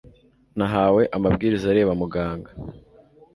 [0.57, 2.51] Nahawe amabwiriza areba Muganga